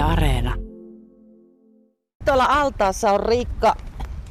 [0.00, 0.54] Yle Areena.
[2.24, 3.74] Tuolla altaassa on Riikka,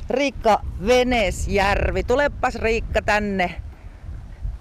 [0.09, 2.03] Riikka Venesjärvi.
[2.03, 3.61] Tulepas Riikka tänne.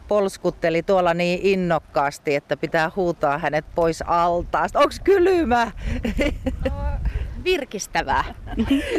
[0.08, 4.78] Polskutteli tuolla niin innokkaasti, että pitää huutaa hänet pois altaasta.
[4.78, 5.72] Onks kylmä?
[7.44, 8.24] virkistävää.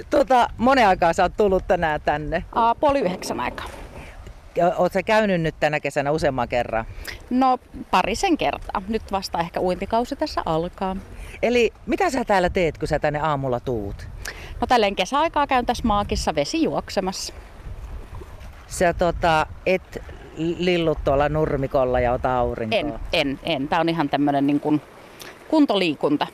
[0.10, 2.44] tota, monen aikaa sä oot tullut tänään tänne.
[2.52, 3.66] Aa, puoli yhdeksän aikaa.
[4.94, 6.86] Sä käynyt nyt tänä kesänä useamman kerran?
[7.30, 7.58] No
[7.92, 8.82] parisen kertaa.
[8.88, 10.96] Nyt vasta ehkä uintikausi tässä alkaa.
[11.42, 14.08] Eli mitä sä täällä teet, kun sä tänne aamulla tuut?
[14.62, 17.34] No tälleen kesäaikaa käyn tässä maakissa vesi juoksemassa.
[18.68, 20.04] Sä tota, et
[20.38, 22.80] lillut tuolla nurmikolla ja ota aurinkoa?
[22.80, 23.68] En, en, en.
[23.68, 24.82] Tää on ihan tämmönen niin kuin
[25.48, 26.28] kuntoliikunta.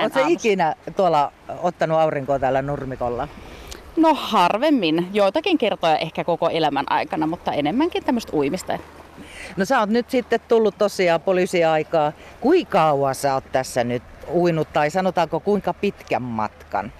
[0.00, 3.28] Oletko ikinä tuolla ottanut aurinkoa täällä nurmikolla?
[3.96, 5.08] No harvemmin.
[5.12, 8.78] Joitakin kertoja ehkä koko elämän aikana, mutta enemmänkin tämmöistä uimista.
[9.56, 12.12] No sä oot nyt sitten tullut tosiaan poliisiaikaa.
[12.40, 14.02] Kuinka kauan sä oot tässä nyt
[14.34, 16.92] uinut tai sanotaanko kuinka pitkän matkan?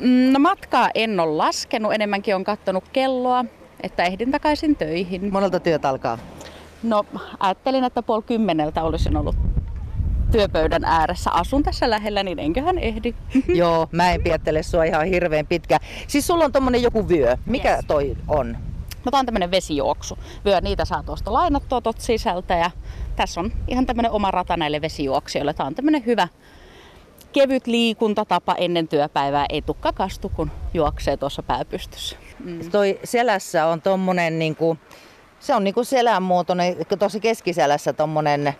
[0.00, 3.44] Mm, no matkaa en ole laskenut, enemmänkin on kattonut kelloa,
[3.82, 5.32] että ehdin takaisin töihin.
[5.32, 6.18] Monelta työt alkaa?
[6.82, 7.04] No
[7.40, 9.36] ajattelin, että puoli kymmeneltä olisin ollut
[10.32, 11.30] työpöydän ääressä.
[11.30, 13.14] Asun tässä lähellä, niin enköhän ehdi.
[13.54, 15.78] Joo, mä en piettele sua ihan hirveän pitkä.
[16.06, 17.36] Siis sulla on tommonen joku vyö.
[17.46, 17.84] Mikä yes.
[17.86, 18.56] toi on?
[19.04, 20.18] No tää on tämmönen vesijuoksu.
[20.44, 22.70] Vyö, niitä saa tuosta lainattua tuot sisältä ja
[23.16, 25.54] tässä on ihan tämmönen oma rata näille vesijuoksijoille.
[25.54, 26.28] Tää on tämmönen hyvä
[27.32, 29.46] kevyt liikuntatapa ennen työpäivää.
[29.48, 32.16] Ei tukka kastu, kun juoksee tuossa pääpystyssä.
[32.44, 32.70] Mm.
[32.70, 34.78] Toi selässä on tommonen niinku,
[35.40, 38.54] se on niinku selän muotoinen, tuossa keskiselässä tommonen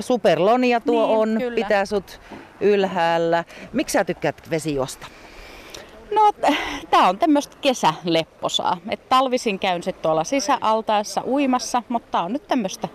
[0.00, 1.54] superlonia tuo niin, on, kyllä.
[1.54, 2.20] pitää sut
[2.60, 3.44] ylhäällä.
[3.72, 5.06] Miksi sä tykkäät vesijosta?
[6.14, 6.32] No,
[6.90, 8.76] tää on tämmöistä kesälepposaa.
[8.90, 12.88] Et talvisin käyn sitten tuolla sisäaltaessa uimassa, mutta tää on nyt tämmöistä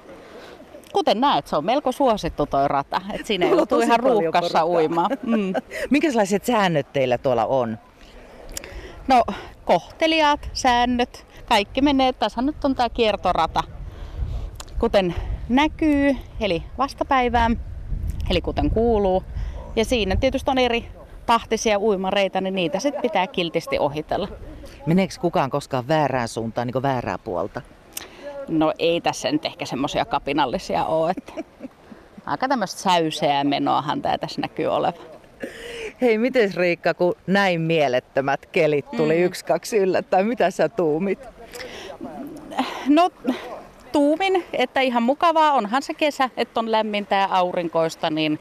[0.93, 3.01] Kuten näet, se on melko suosittu toi rata.
[3.13, 5.09] Et siinä ei joutu ihan ruuhkassa uimaan.
[5.23, 5.53] Mm.
[5.89, 7.77] Minkälaiset säännöt teillä tuolla on?
[9.07, 9.23] No,
[9.65, 11.25] kohteliaat säännöt.
[11.45, 12.13] Kaikki menee.
[12.13, 13.63] Tässä nyt on tämä kiertorata.
[14.79, 15.15] Kuten
[15.49, 17.51] näkyy, eli vastapäivää,
[18.29, 19.23] eli kuten kuuluu.
[19.75, 20.85] Ja siinä tietysti on eri
[21.25, 24.27] tahtisia uimareita, niin niitä sitten pitää kiltisti ohitella.
[24.85, 27.61] Meneekö kukaan koskaan väärään suuntaan, niin väärää puolta?
[28.47, 31.13] No ei tässä nyt ehkä semmoisia kapinallisia ole.
[31.17, 31.33] Että
[32.25, 35.19] aika tämmöistä säyseää menoahan tämä tässä näkyy olevan.
[36.01, 39.23] Hei, miten Riikka, kun näin mielettömät kelit tuli mm.
[39.23, 41.19] yksi, kaksi yllättäen, mitä sä tuumit?
[42.87, 43.09] No
[43.91, 48.39] tuumin, että ihan mukavaa, onhan se kesä, että on lämmintä ja aurinkoista, niin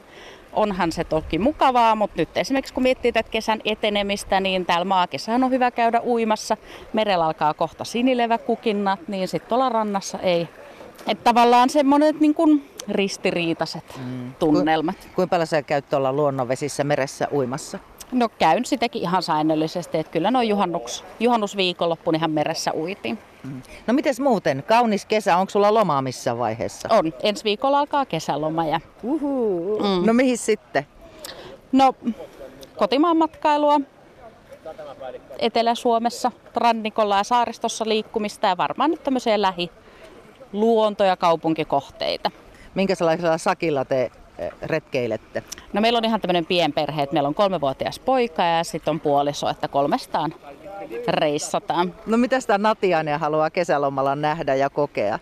[0.53, 5.43] onhan se toki mukavaa, mutta nyt esimerkiksi kun miettii tätä kesän etenemistä, niin täällä maakesähän
[5.43, 6.57] on hyvä käydä uimassa.
[6.93, 10.47] Merellä alkaa kohta sinileväkukinnat, niin sitten tuolla rannassa ei.
[11.07, 14.33] Että tavallaan semmoiset niin kuin ristiriitaiset mm.
[14.39, 14.95] tunnelmat.
[14.95, 17.79] Ku, kuinka paljon sä käyt tuolla luonnonvesissä meressä uimassa?
[18.11, 23.19] No käyn sitäkin ihan säännöllisesti, että kyllä noin juhannus, juhannusviikonloppuun ihan meressä uitiin.
[23.43, 23.61] Mm.
[23.87, 24.63] No mites muuten?
[24.67, 26.89] Kaunis kesä, onko sulla lomaa missä vaiheessa?
[26.91, 27.13] On.
[27.23, 28.65] Ensi viikolla alkaa kesäloma.
[28.65, 28.81] Ja...
[29.03, 29.79] Uhu.
[29.79, 30.07] Mm.
[30.07, 30.87] No mihin sitten?
[31.71, 31.93] No
[32.77, 33.81] kotimaan matkailua,
[35.39, 39.71] Etelä-Suomessa, rannikolla ja saaristossa liikkumista ja varmaan nyt tämmöisiä lähi
[40.53, 42.31] luonto- ja kaupunkikohteita.
[42.75, 44.11] Minkälaisella sakilla te
[44.61, 45.43] retkeilette?
[45.73, 49.49] No meillä on ihan tämmöinen pienperhe, että meillä on kolmevuotias poika ja sitten on puoliso,
[49.49, 50.33] että kolmestaan
[51.07, 51.93] reissataan.
[52.05, 55.19] No mitä sitä Natiane haluaa kesälomalla nähdä ja kokea?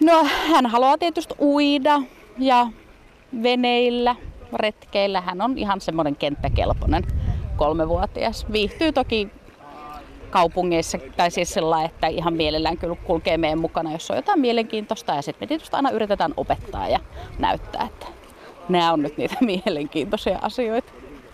[0.00, 2.02] No hän haluaa tietysti uida
[2.38, 2.66] ja
[3.42, 4.16] veneillä,
[4.52, 5.20] retkeillä.
[5.20, 7.06] Hän on ihan semmoinen kenttäkelpoinen
[7.56, 8.46] kolmevuotias.
[8.52, 9.28] Viihtyy toki
[10.30, 15.14] kaupungeissa, tai siis sillä että ihan mielellään kyllä kulkee meidän mukana, jos on jotain mielenkiintoista.
[15.14, 17.00] Ja sitten me tietysti aina yritetään opettaa ja
[17.38, 18.06] näyttää, että
[18.68, 19.36] nämä on nyt niitä
[19.66, 20.92] mielenkiintoisia asioita.